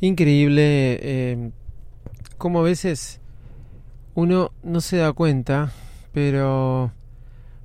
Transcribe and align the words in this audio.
Increíble 0.00 0.98
eh, 1.02 1.50
como 2.38 2.60
a 2.60 2.62
veces 2.62 3.20
uno 4.14 4.52
no 4.62 4.80
se 4.80 4.96
da 4.96 5.12
cuenta, 5.12 5.72
pero 6.12 6.92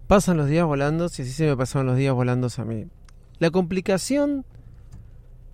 pasan 0.08 0.38
los 0.38 0.48
días 0.48 0.66
volando, 0.66 1.10
si 1.10 1.22
así 1.22 1.32
se 1.32 1.46
me 1.48 1.56
pasaron 1.56 1.88
los 1.88 1.98
días 1.98 2.14
volando 2.14 2.50
a 2.56 2.66
mí. 2.66 2.88
La 3.40 3.52
complicación 3.52 4.46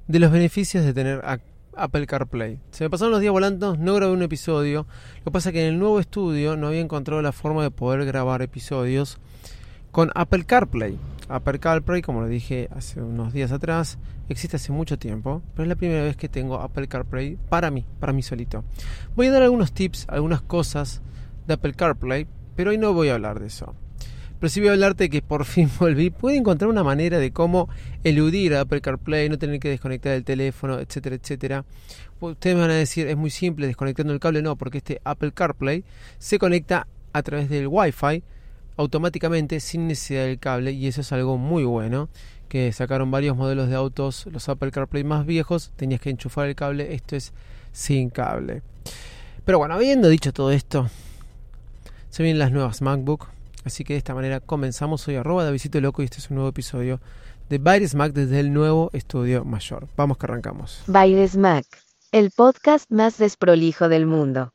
de 0.08 0.20
los 0.20 0.31
beneficios 0.31 0.84
de 0.84 0.94
tener 0.94 1.22
Apple 1.75 2.08
CarPlay. 2.08 2.59
Se 2.72 2.84
me 2.84 2.89
pasaron 2.89 3.11
los 3.11 3.22
días 3.22 3.31
volando, 3.31 3.77
no 3.77 3.94
grabé 3.94 4.13
un 4.13 4.23
episodio. 4.23 4.88
Lo 5.20 5.25
que 5.25 5.31
pasa 5.31 5.50
es 5.50 5.53
que 5.53 5.61
en 5.61 5.73
el 5.73 5.80
nuevo 5.80 6.00
estudio 6.00 6.58
no 6.58 6.67
había 6.67 6.81
encontrado 6.81 7.22
la 7.22 7.31
forma 7.31 7.63
de 7.63 7.72
poder 7.72 8.05
grabar 8.05 8.41
episodios 8.41 9.20
con 9.91 10.09
Apple 10.16 10.45
CarPlay. 10.45 10.98
Apple 11.27 11.59
CarPlay, 11.59 12.02
como 12.02 12.22
lo 12.22 12.27
dije 12.27 12.68
hace 12.76 13.02
unos 13.02 13.31
días 13.34 13.52
atrás, 13.52 13.98
existe 14.27 14.58
hace 14.58 14.72
mucho 14.72 14.98
tiempo, 14.98 15.41
pero 15.54 15.64
es 15.64 15.70
la 15.70 15.76
primera 15.76 16.04
vez 16.04 16.17
que 16.17 16.30
tengo 16.30 16.59
Apple 16.59 16.88
CarPlay 16.88 17.38
para 17.50 17.72
mí, 17.72 17.86
para 18.00 18.14
mí 18.14 18.22
solito. 18.22 18.64
Voy 19.16 19.28
a 19.28 19.31
dar 19.31 19.44
algunos 19.44 19.73
tips, 19.73 20.06
algunas 20.09 20.42
cosas 20.42 21.02
de 21.48 21.53
Apple 21.53 21.73
CarPlay, 21.73 22.28
pero 22.56 22.72
hoy 22.72 22.78
no 22.78 22.94
voy 22.94 23.09
a 23.09 23.14
hablar 23.14 23.39
de 23.39 23.48
eso. 23.48 23.75
Pero 24.39 24.50
sí 24.50 24.59
voy 24.59 24.70
a 24.70 24.73
hablarte 24.73 25.03
de 25.03 25.09
que 25.09 25.22
por 25.22 25.45
fin 25.45 25.70
volví. 25.80 26.09
Pude 26.09 26.36
encontrar 26.36 26.70
una 26.70 26.83
manera 26.83 27.20
de 27.20 27.31
cómo 27.31 27.70
eludir 28.03 28.55
a 28.55 28.61
Apple 28.61 28.81
CarPlay, 28.81 29.30
no 29.30 29.38
tener 29.38 29.59
que 29.59 29.70
desconectar 29.70 30.14
el 30.14 30.23
teléfono, 30.23 30.80
etcétera, 30.80 31.16
etcétera. 31.16 31.66
Ustedes 32.20 32.55
me 32.55 32.61
van 32.64 32.72
a 32.72 32.76
decir, 32.76 33.08
es 33.08 33.16
muy 33.16 33.30
simple 33.30 33.67
desconectando 33.67 34.14
el 34.14 34.20
cable. 34.20 34.42
No, 34.42 34.55
porque 34.55 34.80
este 34.80 35.00
Apple 35.03 35.31
CarPlay 35.31 35.83
se 36.17 36.39
conecta 36.39 36.88
a 37.14 37.22
través 37.22 37.50
del 37.50 37.67
Wi-Fi 37.67 38.23
automáticamente 38.81 39.59
sin 39.59 39.87
necesidad 39.87 40.25
del 40.25 40.39
cable 40.39 40.71
y 40.71 40.87
eso 40.87 41.01
es 41.01 41.11
algo 41.11 41.37
muy 41.37 41.63
bueno 41.63 42.09
que 42.49 42.73
sacaron 42.73 43.11
varios 43.11 43.37
modelos 43.37 43.69
de 43.69 43.75
autos 43.75 44.25
los 44.25 44.49
Apple 44.49 44.71
CarPlay 44.71 45.03
más 45.03 45.25
viejos 45.25 45.71
tenías 45.75 46.01
que 46.01 46.09
enchufar 46.09 46.47
el 46.47 46.55
cable 46.55 46.93
esto 46.93 47.15
es 47.15 47.31
sin 47.71 48.09
cable. 48.09 48.63
Pero 49.45 49.59
bueno 49.59 49.75
habiendo 49.75 50.09
dicho 50.09 50.33
todo 50.33 50.52
esto 50.52 50.89
se 52.09 52.23
vienen 52.23 52.39
las 52.39 52.52
nuevas 52.52 52.81
MacBook 52.81 53.27
así 53.63 53.83
que 53.83 53.93
de 53.93 53.97
esta 53.97 54.15
manera 54.15 54.39
comenzamos 54.39 55.07
hoy. 55.07 55.15
Arroba 55.15 55.45
de 55.45 55.52
visito 55.52 55.79
loco 55.79 56.02
y 56.02 56.05
este 56.05 56.17
es 56.17 56.29
un 56.29 56.35
nuevo 56.35 56.49
episodio 56.49 56.99
de 57.49 57.59
Baires 57.59 57.95
Mac 57.95 58.13
desde 58.13 58.39
el 58.39 58.52
nuevo 58.53 58.89
estudio 58.93 59.45
mayor. 59.45 59.87
Vamos 59.95 60.17
que 60.17 60.25
arrancamos. 60.25 60.81
Baires 60.87 61.37
Mac 61.37 61.65
el 62.11 62.31
podcast 62.31 62.91
más 62.91 63.17
desprolijo 63.17 63.87
del 63.87 64.05
mundo 64.05 64.53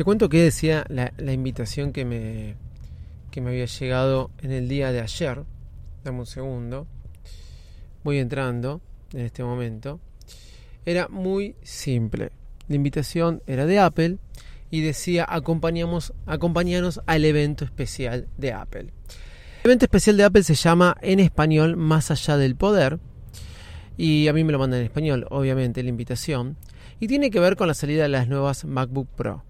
Te 0.00 0.04
cuento 0.04 0.30
que 0.30 0.40
decía 0.40 0.86
la, 0.88 1.12
invitación 1.30 1.92
que 1.92 2.06
me, 2.06 2.56
que 3.30 3.42
me 3.42 3.50
había 3.50 3.66
llegado 3.66 4.30
en 4.40 4.50
el 4.50 4.66
día 4.66 4.92
de 4.92 5.00
ayer. 5.02 5.44
Dame 6.04 6.20
un 6.20 6.26
segundo. 6.26 6.86
Voy 8.02 8.16
entrando 8.16 8.80
en 9.12 9.20
este 9.20 9.44
momento. 9.44 10.00
Era 10.86 11.08
muy 11.08 11.54
simple. 11.62 12.30
La 12.68 12.76
invitación 12.76 13.42
era 13.46 13.66
de 13.66 13.78
Apple 13.78 14.16
y 14.70 14.80
decía 14.80 15.26
acompañamos, 15.28 16.14
acompañanos 16.24 17.02
al 17.04 17.26
evento 17.26 17.66
especial 17.66 18.26
de 18.38 18.54
Apple. 18.54 18.94
El 19.64 19.70
evento 19.70 19.84
especial 19.84 20.16
de 20.16 20.24
Apple 20.24 20.44
se 20.44 20.54
llama 20.54 20.96
en 21.02 21.20
español 21.20 21.76
Más 21.76 22.10
allá 22.10 22.38
del 22.38 22.56
poder. 22.56 22.98
Y 23.98 24.28
a 24.28 24.32
mí 24.32 24.44
me 24.44 24.52
lo 24.52 24.58
mandan 24.58 24.80
en 24.80 24.86
español, 24.86 25.26
obviamente, 25.28 25.82
la 25.82 25.90
invitación. 25.90 26.56
Y 27.00 27.06
tiene 27.06 27.30
que 27.30 27.38
ver 27.38 27.56
con 27.56 27.68
la 27.68 27.74
salida 27.74 28.04
de 28.04 28.08
las 28.08 28.28
nuevas 28.28 28.64
MacBook 28.64 29.06
Pro 29.14 29.44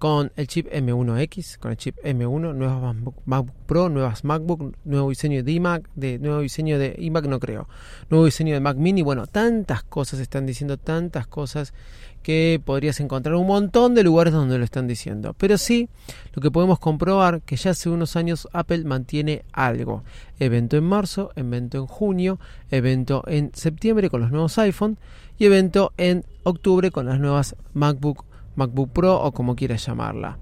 con 0.00 0.32
el 0.36 0.46
chip 0.46 0.66
M1X, 0.72 1.58
con 1.58 1.72
el 1.72 1.76
chip 1.76 1.98
M1, 2.02 2.54
nuevas 2.54 2.96
MacBook 3.26 3.54
Pro, 3.66 3.90
nuevas 3.90 4.24
MacBook, 4.24 4.74
nuevo 4.84 5.10
diseño 5.10 5.44
de 5.44 5.52
iMac, 5.52 5.90
de 5.94 6.18
nuevo 6.18 6.40
diseño 6.40 6.78
de 6.78 6.96
iMac 6.98 7.26
no 7.26 7.38
creo, 7.38 7.68
nuevo 8.08 8.24
diseño 8.24 8.54
de 8.54 8.60
Mac 8.60 8.78
Mini, 8.78 9.02
bueno, 9.02 9.26
tantas 9.26 9.82
cosas 9.82 10.18
están 10.18 10.46
diciendo, 10.46 10.78
tantas 10.78 11.26
cosas 11.26 11.74
que 12.22 12.62
podrías 12.64 12.98
encontrar 13.00 13.34
un 13.34 13.46
montón 13.46 13.94
de 13.94 14.02
lugares 14.02 14.32
donde 14.32 14.56
lo 14.56 14.64
están 14.64 14.86
diciendo. 14.86 15.34
Pero 15.36 15.58
sí, 15.58 15.90
lo 16.32 16.40
que 16.40 16.50
podemos 16.50 16.78
comprobar 16.78 17.42
que 17.42 17.56
ya 17.56 17.72
hace 17.72 17.90
unos 17.90 18.16
años 18.16 18.48
Apple 18.54 18.84
mantiene 18.84 19.44
algo. 19.52 20.02
Evento 20.38 20.78
en 20.78 20.84
marzo, 20.84 21.30
evento 21.36 21.76
en 21.76 21.86
junio, 21.86 22.40
evento 22.70 23.22
en 23.26 23.50
septiembre 23.52 24.08
con 24.08 24.22
los 24.22 24.30
nuevos 24.30 24.56
iPhone 24.56 24.96
y 25.36 25.44
evento 25.44 25.92
en 25.98 26.24
octubre 26.42 26.90
con 26.90 27.04
las 27.04 27.20
nuevas 27.20 27.54
MacBook 27.74 28.29
MacBook 28.56 28.90
Pro 28.90 29.20
o 29.20 29.32
como 29.32 29.56
quieras 29.56 29.84
llamarla. 29.86 30.38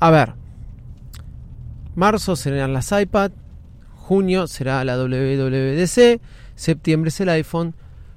A 0.00 0.10
ver, 0.10 0.34
marzo 1.94 2.36
serán 2.36 2.72
las 2.72 2.92
iPad, 2.92 3.32
junio 3.94 4.46
será 4.46 4.84
la 4.84 4.96
WWDC, 4.96 6.20
septiembre 6.54 7.08
es 7.08 7.20
el 7.20 7.28
iPhone, 7.30 7.74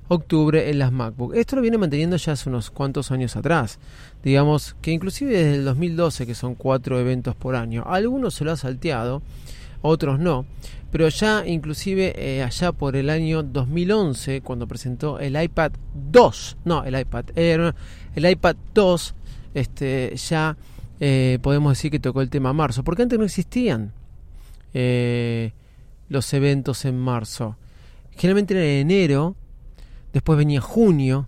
octubre 0.08 0.70
en 0.70 0.80
las 0.80 0.92
MacBook. 0.92 1.36
Esto 1.36 1.56
lo 1.56 1.62
viene 1.62 1.78
manteniendo 1.78 2.18
ya 2.18 2.34
hace 2.34 2.50
unos 2.50 2.72
cuantos 2.72 3.12
años 3.12 3.36
atrás. 3.36 3.80
Digamos 4.24 4.76
que 4.82 4.92
inclusive 4.92 5.32
desde 5.32 5.56
el 5.56 5.66
2012, 5.66 6.26
que 6.26 6.36
son 6.36 6.56
cuatro 6.56 7.00
eventos 7.00 7.36
por 7.36 7.56
año, 7.56 7.84
algunos 7.88 8.34
se 8.34 8.46
lo 8.46 8.52
ha 8.52 8.58
salteado, 8.58 9.22
otros 9.88 10.20
no. 10.20 10.46
Pero 10.92 11.10
ya 11.10 11.46
inclusive 11.46 12.14
eh, 12.16 12.44
allá 12.44 12.72
por 12.72 12.96
el 12.96 13.10
año 13.10 13.44
2011, 13.44 14.42
cuando 14.42 14.68
presentó 14.68 15.20
el 15.20 15.42
iPad 15.42 15.72
2, 15.94 16.58
no, 16.66 16.84
el 16.84 16.98
iPad 16.98 17.26
Air, 17.36 17.76
el 18.16 18.30
iPad 18.30 18.56
2, 18.74 19.16
este, 19.54 20.16
ya 20.16 20.56
eh, 21.00 21.40
podemos 21.42 21.74
decir 21.74 21.92
que 21.92 22.00
tocó 22.00 22.22
el 22.22 22.30
tema 22.30 22.54
marzo, 22.54 22.84
porque 22.84 23.04
antes 23.04 23.20
no 23.20 23.26
existían 23.26 23.92
eh, 24.74 25.52
los 26.10 26.34
eventos 26.34 26.86
en 26.86 26.98
marzo. 26.98 27.58
Generalmente 28.12 28.54
era 28.54 28.64
en 28.64 28.90
enero, 28.90 29.36
después 30.14 30.38
venía 30.38 30.62
junio, 30.62 31.28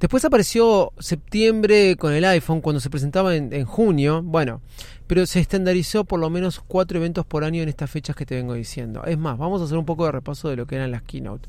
después 0.00 0.24
apareció 0.24 0.92
septiembre 0.98 1.96
con 1.96 2.12
el 2.12 2.24
iPhone 2.24 2.60
cuando 2.60 2.80
se 2.80 2.90
presentaba 2.90 3.34
en, 3.34 3.64
junio, 3.64 4.22
bueno, 4.22 4.60
pero 5.06 5.26
se 5.26 5.40
estandarizó 5.40 6.04
por 6.04 6.20
lo 6.20 6.30
menos 6.30 6.60
cuatro 6.66 6.98
eventos 6.98 7.26
por 7.26 7.44
año 7.44 7.62
en 7.62 7.68
estas 7.68 7.90
fechas 7.90 8.16
que 8.16 8.26
te 8.26 8.34
vengo 8.34 8.54
diciendo. 8.54 9.04
Es 9.04 9.18
más, 9.18 9.38
vamos 9.38 9.60
a 9.60 9.64
hacer 9.64 9.78
un 9.78 9.86
poco 9.86 10.06
de 10.06 10.12
repaso 10.12 10.48
de 10.48 10.56
lo 10.56 10.66
que 10.66 10.76
eran 10.76 10.90
las 10.90 11.02
keynote. 11.02 11.48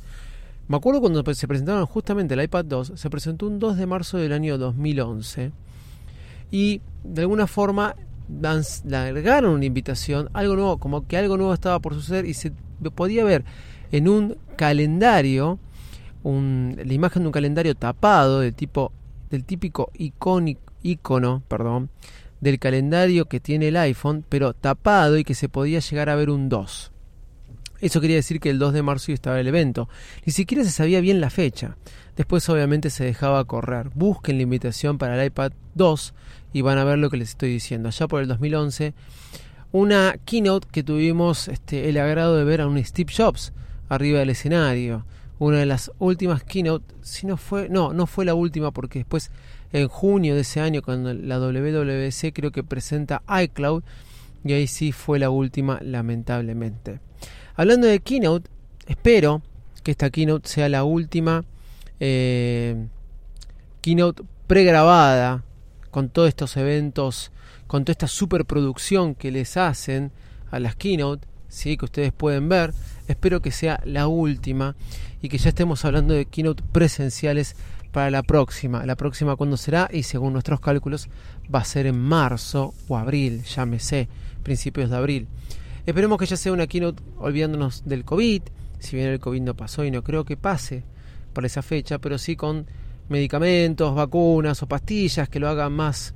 Me 0.68 0.78
acuerdo 0.78 1.00
cuando 1.00 1.24
se 1.34 1.48
presentaron 1.48 1.86
justamente 1.86 2.34
el 2.34 2.42
iPad 2.42 2.66
2, 2.66 2.94
se 2.96 3.10
presentó 3.10 3.46
un 3.46 3.60
2 3.60 3.78
de 3.78 3.86
marzo 3.86 4.18
del 4.18 4.34
año 4.34 4.58
2011 4.58 5.52
y 6.50 6.82
de 7.04 7.22
alguna 7.22 7.46
forma 7.46 7.96
largaron 8.86 9.52
una 9.52 9.66
invitación, 9.66 10.30
algo 10.34 10.56
nuevo, 10.56 10.78
como 10.78 11.08
que 11.08 11.18
algo 11.18 11.38
nuevo 11.38 11.54
estaba 11.54 11.80
por 11.80 11.94
suceder 11.94 12.26
y 12.26 12.34
se 12.34 12.52
podía 12.96 13.24
ver 13.24 13.46
en 13.92 14.08
un 14.08 14.38
calendario, 14.56 15.60
la 16.26 16.94
imagen 16.94 17.24
de 17.24 17.28
un 17.28 17.34
calendario 17.34 17.76
tapado 17.76 18.40
del 18.40 18.56
tipo 18.56 18.92
del 19.30 19.44
típico 19.44 19.92
icono, 19.94 21.44
perdón, 21.48 21.90
del 22.42 22.60
calendario 22.60 23.26
que 23.26 23.40
tiene 23.40 23.70
el 23.70 23.78
iPhone, 23.78 24.24
pero 24.28 24.54
tapado 24.54 25.18
y 25.18 25.24
que 25.24 25.36
se 25.36 25.50
podía 25.50 25.80
llegar 25.80 26.10
a 26.10 26.16
ver 26.16 26.30
un 26.30 26.50
2. 26.50 26.92
Eso 27.82 28.02
quería 28.02 28.16
decir 28.16 28.40
que 28.40 28.50
el 28.50 28.60
2 28.60 28.74
de 28.74 28.84
marzo 28.84 29.12
estaba 29.12 29.40
el 29.40 29.48
evento. 29.48 29.90
Ni 30.26 30.32
siquiera 30.32 30.64
se 30.64 30.72
sabía 30.72 31.02
bien 31.02 31.22
la 31.22 31.30
fecha. 31.30 31.78
Después 32.16 32.48
obviamente 32.50 32.90
se 32.90 33.04
dejaba 33.04 33.44
correr. 33.44 33.90
Busquen 33.94 34.38
la 34.38 34.44
invitación 34.44 34.98
para 34.98 35.20
el 35.20 35.28
iPad 35.28 35.52
2 35.76 36.14
y 36.54 36.62
van 36.62 36.78
a 36.78 36.86
ver 36.86 36.98
lo 36.98 37.10
que 37.10 37.18
les 37.18 37.30
estoy 37.30 37.50
diciendo. 37.50 37.90
Allá 37.90 38.08
por 38.08 38.22
el 38.22 38.28
2011, 38.28 38.94
una 39.72 40.16
keynote 40.24 40.68
que 40.72 40.84
tuvimos 40.84 41.50
este, 41.50 41.90
el 41.90 41.98
agrado 41.98 42.38
de 42.38 42.46
ver 42.46 42.62
a 42.62 42.68
un 42.68 42.84
Steve 42.84 43.12
Jobs 43.16 43.52
arriba 43.90 44.20
del 44.20 44.30
escenario. 44.30 45.06
Una 45.38 45.60
de 45.60 45.66
las 45.66 45.92
últimas 46.00 46.44
keynote, 46.44 46.96
si 47.02 47.28
no 47.28 47.36
fue, 47.38 47.68
no, 47.70 47.94
no 47.94 48.08
fue 48.08 48.24
la 48.26 48.34
última 48.34 48.72
porque 48.72 49.00
después 49.00 49.32
en 49.74 49.88
junio 49.88 50.36
de 50.36 50.42
ese 50.42 50.62
año 50.62 50.82
cuando 50.82 51.14
la 51.14 51.40
WWC 51.40 52.34
creo 52.34 52.52
que 52.52 52.64
presenta 52.64 53.22
iCloud 53.44 53.84
y 54.46 54.54
ahí 54.54 54.68
sí 54.68 54.92
fue 54.92 55.20
la 55.20 55.30
última 55.30 55.80
lamentablemente. 55.82 57.00
Hablando 57.56 57.88
de 57.88 58.00
Keynote, 58.00 58.50
espero 58.88 59.42
que 59.84 59.92
esta 59.92 60.10
Keynote 60.10 60.48
sea 60.48 60.70
la 60.70 60.84
última 60.84 61.44
eh, 62.00 62.88
Keynote 63.82 64.24
pregrabada 64.48 65.44
con 65.92 66.10
todos 66.10 66.30
estos 66.30 66.58
eventos, 66.58 67.32
con 67.68 67.84
toda 67.84 67.94
esta 67.94 68.08
superproducción 68.08 69.16
que 69.16 69.32
les 69.32 69.58
hacen 69.58 70.12
a 70.52 70.60
las 70.60 70.76
Keynote, 70.76 71.28
¿sí? 71.48 71.78
que 71.78 71.86
ustedes 71.86 72.14
pueden 72.14 72.50
ver. 72.50 72.74
Espero 73.08 73.42
que 73.42 73.52
sea 73.52 73.82
la 73.86 74.08
última 74.08 74.76
y 75.26 75.30
que 75.30 75.40
ya 75.40 75.50
estemos 75.50 75.84
hablando 75.86 76.14
de 76.14 76.28
Keynote 76.28 76.64
presenciales 76.72 77.56
para 77.92 78.12
la 78.12 78.22
próxima. 78.22 78.86
La 78.86 78.96
próxima 78.96 79.36
cuando 79.36 79.58
será 79.58 79.90
y 79.92 80.04
según 80.04 80.34
nuestros 80.34 80.60
cálculos 80.60 81.10
va 81.54 81.60
a 81.60 81.66
ser 81.66 81.88
en 81.88 82.00
marzo 82.00 82.76
o 82.88 82.96
abril, 82.96 83.42
sé, 83.44 84.08
principios 84.44 84.92
de 84.92 84.98
abril. 84.98 85.28
Esperemos 85.88 86.20
que 86.20 86.28
ya 86.28 86.38
sea 86.38 86.54
una 86.54 86.68
keynote 86.68 87.02
olvidándonos 87.18 87.84
del 87.86 88.06
COVID, 88.06 88.44
si 88.78 88.96
bien 88.96 89.08
el 89.08 89.20
COVID 89.20 89.42
no 89.42 89.56
pasó 89.56 89.84
y 89.84 89.90
no 89.90 90.04
creo 90.04 90.26
que 90.26 90.38
pase 90.38 90.84
por 91.34 91.44
esa 91.44 91.64
fecha, 91.64 91.98
pero 91.98 92.20
sí 92.20 92.36
con 92.36 92.68
medicamentos, 93.10 93.96
vacunas 93.96 94.62
o 94.62 94.68
pastillas 94.68 95.28
que 95.28 95.40
lo 95.40 95.50
hagan 95.50 95.74
más 95.74 96.14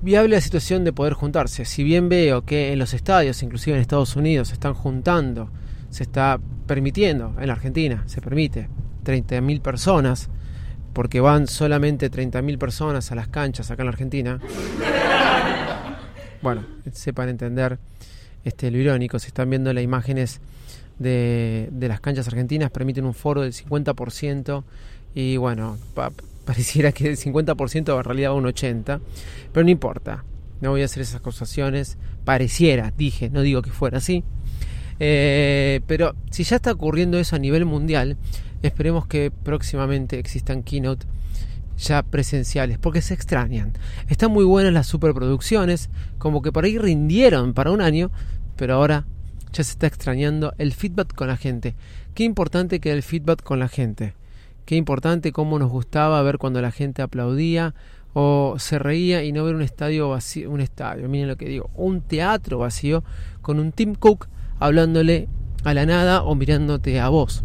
viable 0.00 0.36
la 0.36 0.40
situación 0.40 0.84
de 0.84 0.92
poder 0.92 1.14
juntarse. 1.14 1.64
Si 1.64 1.82
bien 1.82 2.08
veo 2.08 2.44
que 2.44 2.72
en 2.72 2.78
los 2.78 2.94
estadios, 2.94 3.42
inclusive 3.42 3.74
en 3.76 3.80
Estados 3.80 4.14
Unidos, 4.14 4.48
se 4.48 4.54
están 4.54 4.74
juntando, 4.74 5.50
se 5.90 6.02
está 6.02 6.38
permitiendo, 6.66 7.34
en 7.38 7.46
la 7.46 7.54
Argentina 7.54 8.02
se 8.06 8.20
permite. 8.20 8.68
30.000 9.04 9.62
personas, 9.62 10.28
porque 10.92 11.20
van 11.20 11.46
solamente 11.46 12.10
30.000 12.10 12.58
personas 12.58 13.10
a 13.10 13.14
las 13.14 13.28
canchas 13.28 13.70
acá 13.70 13.82
en 13.82 13.86
la 13.86 13.92
Argentina. 13.92 14.40
Bueno, 16.40 16.64
sepan 16.92 17.28
entender 17.30 17.80
este, 18.44 18.70
lo 18.70 18.78
irónico, 18.78 19.18
si 19.18 19.26
están 19.26 19.50
viendo 19.50 19.72
las 19.72 19.82
imágenes 19.82 20.40
de, 21.00 21.68
de 21.72 21.88
las 21.88 22.00
canchas 22.00 22.28
argentinas, 22.28 22.70
permiten 22.70 23.04
un 23.04 23.14
foro 23.14 23.42
del 23.42 23.52
50% 23.52 24.62
y 25.16 25.36
bueno, 25.36 25.78
pareciera 26.44 26.92
que 26.92 27.08
el 27.08 27.16
50% 27.16 27.96
en 27.96 28.04
realidad 28.04 28.30
va 28.30 28.34
a 28.34 28.36
un 28.36 28.44
80%, 28.44 29.00
pero 29.52 29.64
no 29.64 29.70
importa, 29.70 30.24
no 30.60 30.70
voy 30.70 30.82
a 30.82 30.84
hacer 30.84 31.02
esas 31.02 31.16
acusaciones, 31.16 31.98
pareciera, 32.24 32.92
dije, 32.96 33.30
no 33.30 33.42
digo 33.42 33.60
que 33.60 33.70
fuera 33.70 33.98
así, 33.98 34.24
eh, 35.00 35.80
pero 35.86 36.14
si 36.30 36.44
ya 36.44 36.56
está 36.56 36.72
ocurriendo 36.72 37.18
eso 37.18 37.36
a 37.36 37.38
nivel 37.38 37.64
mundial, 37.64 38.16
esperemos 38.62 39.06
que 39.06 39.30
próximamente 39.30 40.18
existan 40.18 40.62
keynote 40.62 41.06
ya 41.78 42.02
presenciales, 42.02 42.78
porque 42.78 43.02
se 43.02 43.14
extrañan. 43.14 43.72
Están 44.08 44.32
muy 44.32 44.44
buenas 44.44 44.72
las 44.72 44.86
superproducciones, 44.86 45.90
como 46.18 46.42
que 46.42 46.52
por 46.52 46.64
ahí 46.64 46.76
rindieron 46.76 47.54
para 47.54 47.70
un 47.70 47.80
año, 47.80 48.10
pero 48.56 48.74
ahora 48.74 49.06
ya 49.52 49.64
se 49.64 49.72
está 49.72 49.86
extrañando 49.86 50.52
el 50.58 50.72
feedback 50.72 51.14
con 51.14 51.28
la 51.28 51.36
gente. 51.36 51.74
Qué 52.14 52.24
importante 52.24 52.80
que 52.80 52.92
el 52.92 53.02
feedback 53.02 53.42
con 53.42 53.60
la 53.60 53.68
gente. 53.68 54.14
Qué 54.64 54.76
importante 54.76 55.32
cómo 55.32 55.58
nos 55.58 55.70
gustaba 55.70 56.20
ver 56.22 56.38
cuando 56.38 56.60
la 56.60 56.72
gente 56.72 57.00
aplaudía 57.00 57.74
o 58.12 58.56
se 58.58 58.78
reía 58.78 59.22
y 59.22 59.32
no 59.32 59.44
ver 59.44 59.54
un 59.54 59.62
estadio 59.62 60.08
vacío, 60.08 60.50
un 60.50 60.60
estadio, 60.60 61.08
miren 61.08 61.28
lo 61.28 61.36
que 61.36 61.48
digo, 61.48 61.70
un 61.74 62.00
teatro 62.00 62.58
vacío 62.58 63.04
con 63.40 63.60
un 63.60 63.72
Tim 63.72 63.94
Cook 63.94 64.28
hablándole 64.60 65.28
a 65.64 65.74
la 65.74 65.86
nada 65.86 66.22
o 66.22 66.34
mirándote 66.34 67.00
a 67.00 67.08
vos. 67.08 67.44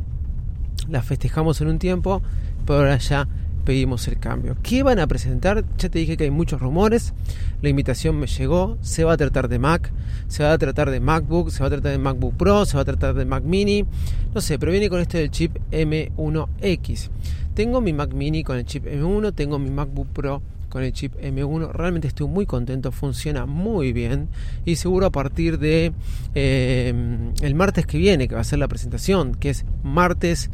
La 0.89 1.01
festejamos 1.01 1.61
en 1.61 1.67
un 1.67 1.79
tiempo, 1.79 2.21
pero 2.65 2.79
ahora 2.79 2.97
ya 2.97 3.27
pedimos 3.63 4.07
el 4.07 4.19
cambio. 4.19 4.57
¿Qué 4.61 4.83
van 4.83 4.99
a 4.99 5.07
presentar? 5.07 5.63
Ya 5.77 5.89
te 5.89 5.99
dije 5.99 6.17
que 6.17 6.25
hay 6.25 6.31
muchos 6.31 6.61
rumores. 6.61 7.13
La 7.61 7.69
invitación 7.69 8.17
me 8.17 8.27
llegó. 8.27 8.77
Se 8.81 9.03
va 9.03 9.13
a 9.13 9.17
tratar 9.17 9.47
de 9.47 9.59
Mac, 9.59 9.91
se 10.27 10.43
va 10.43 10.51
a 10.51 10.57
tratar 10.57 10.89
de 10.89 10.99
MacBook, 10.99 11.49
se 11.49 11.61
va 11.61 11.67
a 11.67 11.69
tratar 11.69 11.91
de 11.91 11.97
MacBook 11.97 12.35
Pro, 12.35 12.65
se 12.65 12.75
va 12.75 12.81
a 12.81 12.85
tratar 12.85 13.13
de 13.13 13.25
Mac 13.25 13.43
Mini. 13.43 13.85
No 14.33 14.41
sé, 14.41 14.59
pero 14.59 14.71
viene 14.71 14.89
con 14.89 14.99
este 14.99 15.19
del 15.19 15.31
chip 15.31 15.57
M1X. 15.71 17.09
Tengo 17.53 17.81
mi 17.81 17.93
Mac 17.93 18.13
Mini 18.13 18.43
con 18.43 18.57
el 18.57 18.65
chip 18.65 18.85
M1, 18.85 19.33
tengo 19.33 19.59
mi 19.59 19.69
MacBook 19.69 20.07
Pro 20.07 20.41
con 20.73 20.81
el 20.81 20.91
chip 20.91 21.13
M1. 21.21 21.71
Realmente 21.71 22.07
estoy 22.07 22.27
muy 22.27 22.47
contento, 22.47 22.91
funciona 22.91 23.45
muy 23.45 23.93
bien 23.93 24.27
y 24.65 24.75
seguro 24.75 25.05
a 25.05 25.11
partir 25.11 25.59
de 25.59 25.93
eh, 26.33 27.31
el 27.41 27.53
martes 27.53 27.85
que 27.85 27.99
viene, 27.99 28.27
que 28.27 28.33
va 28.33 28.41
a 28.41 28.43
ser 28.43 28.57
la 28.57 28.67
presentación, 28.67 29.35
que 29.35 29.51
es 29.51 29.65
martes 29.83 30.49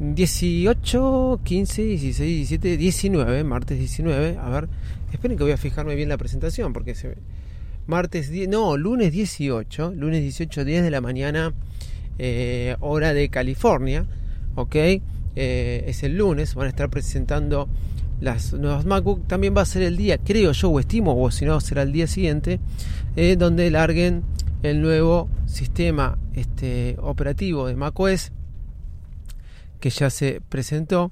18, 0.00 1.40
15, 1.42 1.82
16, 1.82 2.18
17, 2.18 2.76
19, 2.76 3.44
martes 3.44 3.78
19. 3.78 4.36
A 4.38 4.50
ver, 4.50 4.68
esperen 5.14 5.38
que 5.38 5.44
voy 5.44 5.52
a 5.52 5.56
fijarme 5.56 5.94
bien 5.94 6.10
la 6.10 6.18
presentación 6.18 6.74
porque 6.74 6.94
se 6.94 7.16
martes 7.86 8.28
10, 8.28 8.50
no, 8.50 8.76
lunes 8.76 9.12
18, 9.12 9.94
lunes 9.96 10.20
18, 10.20 10.66
10 10.66 10.82
de 10.82 10.90
la 10.90 11.00
mañana, 11.00 11.54
eh, 12.18 12.76
hora 12.80 13.14
de 13.14 13.30
California, 13.30 14.04
ok, 14.56 14.76
eh, 14.76 15.84
es 15.86 16.02
el 16.02 16.18
lunes, 16.18 16.54
van 16.54 16.66
a 16.66 16.68
estar 16.68 16.90
presentando 16.90 17.70
las 18.22 18.52
nuevas 18.54 18.86
MacBook. 18.86 19.26
También 19.26 19.54
va 19.54 19.62
a 19.62 19.66
ser 19.66 19.82
el 19.82 19.96
día, 19.96 20.16
creo 20.16 20.52
yo, 20.52 20.70
o 20.70 20.80
estimo, 20.80 21.20
o 21.20 21.30
si 21.30 21.44
no, 21.44 21.60
será 21.60 21.82
el 21.82 21.92
día 21.92 22.06
siguiente, 22.06 22.60
eh, 23.16 23.36
donde 23.36 23.70
larguen 23.70 24.22
el 24.62 24.80
nuevo 24.80 25.28
sistema 25.46 26.18
este, 26.34 26.96
operativo 27.00 27.66
de 27.66 27.74
macOS 27.74 28.30
que 29.80 29.90
ya 29.90 30.08
se 30.08 30.40
presentó, 30.48 31.10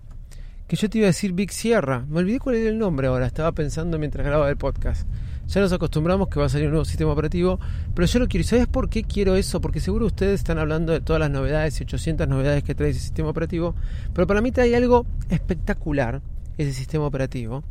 que 0.69 0.77
yo 0.77 0.89
te 0.89 0.99
iba 0.99 1.07
a 1.07 1.09
decir 1.09 1.33
Big 1.33 1.51
Sierra, 1.51 2.07
me 2.09 2.21
olvidé 2.21 2.39
cuál 2.39 2.55
era 2.55 2.71
el 2.71 2.79
nombre 2.79 3.09
ahora, 3.09 3.27
estaba 3.27 3.51
pensando 3.51 3.99
mientras 3.99 4.25
grababa 4.25 4.49
el 4.49 4.57
podcast. 4.57 5.09
Ya 5.49 5.61
nos 5.61 5.73
acostumbramos 5.73 6.29
que 6.29 6.39
va 6.39 6.47
a 6.47 6.49
salir 6.49 6.67
un 6.67 6.75
nuevo 6.75 6.85
sistema 6.85 7.11
operativo, 7.11 7.59
pero 7.93 8.07
yo 8.07 8.21
lo 8.21 8.29
quiero. 8.29 8.43
¿Y 8.43 8.47
sabes 8.47 8.69
por 8.69 8.89
qué 8.89 9.03
quiero 9.03 9.35
eso? 9.35 9.61
Porque 9.61 9.81
seguro 9.81 10.07
ustedes 10.07 10.35
están 10.35 10.59
hablando 10.59 10.93
de 10.93 11.01
todas 11.01 11.19
las 11.19 11.29
novedades 11.29 11.81
y 11.81 11.83
800 11.83 12.29
novedades 12.29 12.62
que 12.62 12.77
trae 12.77 12.91
ese 12.91 13.01
sistema 13.01 13.31
operativo, 13.31 13.75
pero 14.15 14.29
para 14.29 14.41
mí 14.43 14.53
trae 14.53 14.77
algo 14.77 15.07
espectacular 15.29 16.23
ese 16.62 16.73
sistema 16.73 17.07
operativo 17.07 17.62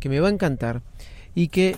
que 0.00 0.08
me 0.08 0.20
va 0.20 0.28
a 0.28 0.30
encantar 0.30 0.82
y 1.34 1.48
que 1.48 1.76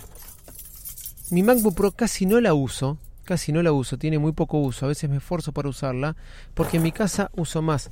mi 1.31 1.43
MacBook 1.43 1.75
Pro 1.75 1.91
casi 1.91 2.25
no 2.25 2.39
la 2.39 2.53
uso, 2.53 2.97
casi 3.23 3.51
no 3.51 3.61
la 3.61 3.71
uso, 3.71 3.97
tiene 3.97 4.19
muy 4.19 4.31
poco 4.31 4.59
uso, 4.59 4.85
a 4.85 4.89
veces 4.89 5.09
me 5.09 5.17
esfuerzo 5.17 5.51
para 5.51 5.69
usarla, 5.69 6.15
porque 6.53 6.77
en 6.77 6.83
mi 6.83 6.91
casa 6.91 7.31
uso 7.35 7.61
más 7.61 7.91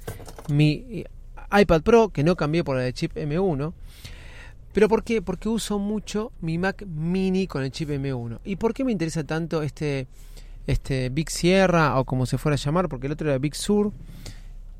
mi 0.49 0.85
eh, 0.89 1.05
iPad 1.51 1.81
Pro, 1.81 2.09
que 2.09 2.23
no 2.23 2.35
cambié 2.35 2.63
por 2.63 2.75
la 2.77 2.83
de 2.83 2.93
chip 2.93 3.15
M1, 3.15 3.73
pero 4.75 4.89
¿por 4.89 5.03
qué? 5.03 5.21
Porque 5.21 5.47
uso 5.47 5.79
mucho 5.79 6.33
mi 6.41 6.57
Mac 6.57 6.85
Mini 6.85 7.47
con 7.47 7.63
el 7.63 7.71
chip 7.71 7.89
M1. 7.91 8.39
¿Y 8.43 8.57
por 8.57 8.73
qué 8.73 8.83
me 8.83 8.91
interesa 8.91 9.23
tanto 9.23 9.63
este, 9.63 10.07
este 10.67 11.07
Big 11.07 11.29
Sierra 11.29 11.97
o 11.97 12.03
como 12.03 12.25
se 12.25 12.37
fuera 12.37 12.55
a 12.55 12.57
llamar? 12.57 12.89
Porque 12.89 13.07
el 13.07 13.13
otro 13.13 13.29
era 13.29 13.37
Big 13.37 13.55
Sur. 13.55 13.93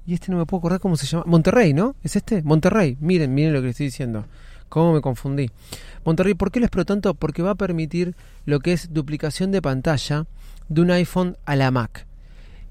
Y 0.06 0.14
este 0.14 0.32
no 0.32 0.38
me 0.38 0.46
puedo 0.46 0.60
acordar 0.60 0.80
cómo 0.80 0.98
se 0.98 1.08
llama. 1.08 1.24
Monterrey, 1.26 1.74
¿no? 1.74 1.96
¿Es 2.04 2.16
este? 2.16 2.44
Monterrey. 2.44 2.98
Miren, 3.00 3.34
miren 3.34 3.54
lo 3.54 3.62
que 3.62 3.70
estoy 3.70 3.88
diciendo. 3.88 4.26
¿Cómo 4.70 4.94
me 4.94 5.02
confundí? 5.02 5.50
Monterrey, 6.04 6.34
¿por 6.34 6.52
qué 6.52 6.60
lo 6.60 6.66
espero 6.66 6.86
tanto? 6.86 7.14
Porque 7.14 7.42
va 7.42 7.52
a 7.52 7.56
permitir 7.56 8.16
lo 8.46 8.60
que 8.60 8.74
es 8.74 8.94
duplicación 8.94 9.52
de 9.52 9.62
pantalla 9.62 10.26
de 10.70 10.82
un 10.82 10.92
iPhone 10.92 11.38
a 11.46 11.56
la 11.56 11.72
Mac. 11.72 12.06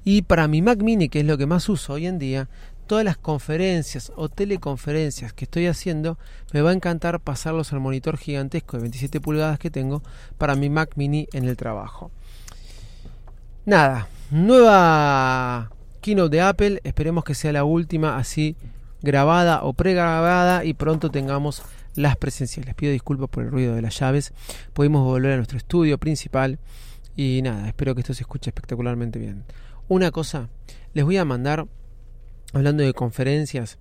Y 0.05 0.23
para 0.23 0.49
mi 0.49 0.61
Mac 0.61 0.83
mini, 0.83 1.09
que 1.09 1.21
es 1.21 1.27
lo 1.27 1.39
que 1.39 1.47
más 1.47 1.69
uso 1.69 1.95
hoy 1.95 2.07
en 2.07 2.19
día, 2.19 2.49
todas 2.87 3.05
las 3.05 3.17
conferencias 3.17 4.13
o 4.17 4.29
teleconferencias 4.29 5.33
que 5.33 5.47
estoy 5.47 5.67
haciendo, 5.67 6.19
me 6.53 6.61
va 6.61 6.71
a 6.71 6.75
encantar 6.75 7.21
pasarlos 7.21 7.73
al 7.73 7.81
monitor 7.81 8.19
gigantesco 8.19 8.77
de 8.77 8.83
27 8.83 9.21
pulgadas 9.21 9.59
que 9.59 9.71
tengo 9.71 10.03
para 10.37 10.55
mi 10.57 10.69
Mac 10.69 10.93
mini 10.97 11.27
en 11.33 11.45
el 11.45 11.57
trabajo. 11.57 12.11
Nada, 13.65 14.09
nueva 14.31 15.71
keynote 16.05 16.37
de 16.37 16.43
Apple, 16.43 16.81
esperemos 16.85 17.25
que 17.25 17.35
sea 17.35 17.51
la 17.51 17.65
última 17.65 18.19
así 18.19 18.57
grabada 19.01 19.65
o 19.65 19.73
pregrabada 19.73 20.63
y 20.63 20.75
pronto 20.75 21.11
tengamos 21.11 21.63
las 21.95 22.19
presenciales. 22.19 22.75
Pido 22.75 22.93
disculpas 22.93 23.31
por 23.31 23.45
el 23.45 23.51
ruido 23.51 23.75
de 23.75 23.81
las 23.81 23.99
llaves. 23.99 24.35
Podemos 24.75 25.03
volver 25.03 25.33
a 25.33 25.37
nuestro 25.37 25.57
estudio 25.57 25.97
principal 25.97 26.59
y 27.17 27.41
nada, 27.43 27.69
espero 27.69 27.95
que 27.95 28.03
esto 28.03 28.13
se 28.13 28.23
escuche 28.23 28.51
espectacularmente 28.51 29.19
bien. 29.19 29.45
Una 29.89 30.11
cosa, 30.11 30.51
les 30.93 31.07
voy 31.07 31.17
a 31.17 31.25
mandar, 31.25 31.67
hablando 32.53 32.83
de 32.83 32.93
conferencias, 32.93 33.79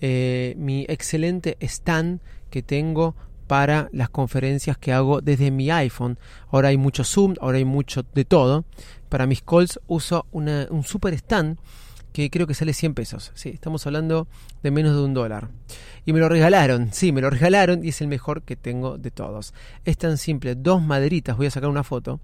eh, 0.00 0.54
mi 0.56 0.86
excelente 0.88 1.56
stand 1.60 2.20
que 2.50 2.62
tengo 2.62 3.16
para 3.48 3.88
las 3.92 4.10
conferencias 4.10 4.78
que 4.78 4.92
hago 4.92 5.20
desde 5.20 5.50
mi 5.50 5.70
iPhone. 5.70 6.18
Ahora 6.50 6.68
hay 6.68 6.76
mucho 6.76 7.02
Zoom, 7.02 7.34
ahora 7.40 7.58
hay 7.58 7.64
mucho 7.64 8.04
de 8.14 8.24
todo. 8.24 8.64
Para 9.14 9.28
mis 9.28 9.42
calls 9.42 9.78
uso 9.86 10.26
un 10.32 10.82
super 10.82 11.14
stand 11.14 11.56
que 12.12 12.30
creo 12.30 12.48
que 12.48 12.54
sale 12.54 12.72
100 12.72 12.94
pesos. 12.94 13.30
Estamos 13.44 13.86
hablando 13.86 14.26
de 14.64 14.72
menos 14.72 14.96
de 14.96 15.02
un 15.04 15.14
dólar. 15.14 15.50
Y 16.04 16.12
me 16.12 16.18
lo 16.18 16.28
regalaron, 16.28 16.92
sí, 16.92 17.12
me 17.12 17.20
lo 17.20 17.30
regalaron 17.30 17.84
y 17.84 17.90
es 17.90 18.00
el 18.00 18.08
mejor 18.08 18.42
que 18.42 18.56
tengo 18.56 18.98
de 18.98 19.12
todos. 19.12 19.54
Es 19.84 19.98
tan 19.98 20.18
simple, 20.18 20.56
dos 20.56 20.82
maderitas, 20.82 21.36
voy 21.36 21.46
a 21.46 21.52
sacar 21.52 21.70
una 21.70 21.84
foto, 21.84 22.18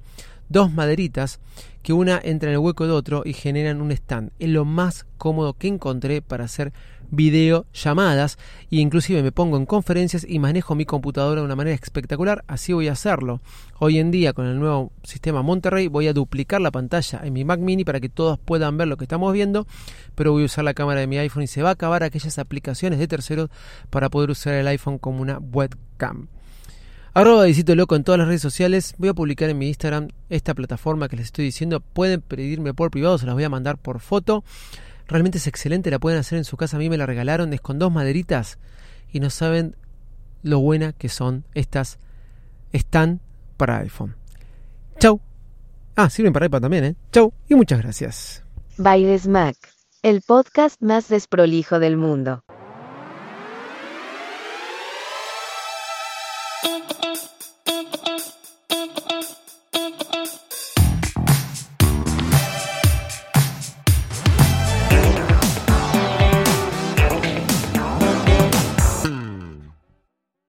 dos 0.48 0.72
maderitas 0.72 1.38
que 1.84 1.92
una 1.92 2.20
entra 2.24 2.48
en 2.48 2.54
el 2.54 2.58
hueco 2.58 2.88
de 2.88 2.92
otro 2.92 3.22
y 3.24 3.34
generan 3.34 3.80
un 3.80 3.92
stand. 3.92 4.32
Es 4.40 4.48
lo 4.48 4.64
más 4.64 5.06
cómodo 5.16 5.54
que 5.54 5.68
encontré 5.68 6.22
para 6.22 6.46
hacer 6.46 6.72
videollamadas 7.10 8.38
e 8.70 8.76
inclusive 8.76 9.22
me 9.22 9.32
pongo 9.32 9.56
en 9.56 9.66
conferencias 9.66 10.26
y 10.28 10.38
manejo 10.38 10.74
mi 10.74 10.84
computadora 10.84 11.40
de 11.40 11.44
una 11.44 11.56
manera 11.56 11.74
espectacular, 11.74 12.44
así 12.46 12.72
voy 12.72 12.88
a 12.88 12.92
hacerlo. 12.92 13.40
Hoy 13.78 13.98
en 13.98 14.10
día 14.10 14.32
con 14.32 14.46
el 14.46 14.58
nuevo 14.58 14.92
sistema 15.02 15.42
Monterrey 15.42 15.88
voy 15.88 16.08
a 16.08 16.12
duplicar 16.12 16.60
la 16.60 16.70
pantalla 16.70 17.20
en 17.24 17.32
mi 17.32 17.44
Mac 17.44 17.60
mini 17.60 17.84
para 17.84 18.00
que 18.00 18.08
todos 18.08 18.38
puedan 18.38 18.76
ver 18.76 18.88
lo 18.88 18.96
que 18.96 19.04
estamos 19.04 19.32
viendo, 19.32 19.66
pero 20.14 20.32
voy 20.32 20.42
a 20.42 20.46
usar 20.46 20.64
la 20.64 20.74
cámara 20.74 21.00
de 21.00 21.06
mi 21.06 21.18
iPhone 21.18 21.42
y 21.42 21.46
se 21.46 21.62
va 21.62 21.70
a 21.70 21.72
acabar 21.72 22.02
aquellas 22.02 22.38
aplicaciones 22.38 22.98
de 22.98 23.08
terceros 23.08 23.50
para 23.90 24.08
poder 24.08 24.30
usar 24.30 24.54
el 24.54 24.68
iPhone 24.68 24.98
como 24.98 25.20
una 25.20 25.38
webcam. 25.38 26.28
Arroba 27.12 27.44
Visito 27.44 27.74
Loco 27.74 27.96
en 27.96 28.04
todas 28.04 28.20
las 28.20 28.28
redes 28.28 28.40
sociales. 28.40 28.94
Voy 28.98 29.08
a 29.08 29.14
publicar 29.14 29.50
en 29.50 29.58
mi 29.58 29.66
Instagram 29.66 30.10
esta 30.28 30.54
plataforma 30.54 31.08
que 31.08 31.16
les 31.16 31.26
estoy 31.26 31.44
diciendo. 31.44 31.80
Pueden 31.80 32.20
pedirme 32.20 32.72
por 32.72 32.92
privado, 32.92 33.18
se 33.18 33.26
las 33.26 33.34
voy 33.34 33.42
a 33.42 33.48
mandar 33.48 33.78
por 33.78 33.98
foto. 33.98 34.44
Realmente 35.10 35.38
es 35.38 35.48
excelente, 35.48 35.90
la 35.90 35.98
pueden 35.98 36.20
hacer 36.20 36.38
en 36.38 36.44
su 36.44 36.56
casa. 36.56 36.76
A 36.76 36.78
mí 36.78 36.88
me 36.88 36.96
la 36.96 37.04
regalaron, 37.04 37.52
es 37.52 37.60
con 37.60 37.80
dos 37.80 37.90
maderitas 37.90 38.58
y 39.12 39.18
no 39.18 39.28
saben 39.28 39.74
lo 40.44 40.60
buena 40.60 40.92
que 40.92 41.08
son 41.08 41.44
estas. 41.52 41.98
Están 42.70 43.20
para 43.56 43.78
iPhone. 43.78 44.14
Chau. 45.00 45.20
Ah, 45.96 46.08
sirven 46.10 46.32
para 46.32 46.46
iPad 46.46 46.60
también, 46.60 46.84
¿eh? 46.84 46.94
Chau 47.10 47.32
y 47.48 47.56
muchas 47.56 47.80
gracias. 47.80 48.44
Bailes 48.76 49.26
Mac, 49.26 49.56
el 50.02 50.22
podcast 50.22 50.80
más 50.80 51.08
desprolijo 51.08 51.80
del 51.80 51.96
mundo. 51.96 52.44